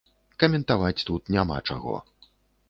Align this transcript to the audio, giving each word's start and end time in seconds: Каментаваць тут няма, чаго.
Каментаваць 0.43 1.05
тут 1.09 1.29
няма, 1.37 1.59
чаго. 1.69 1.95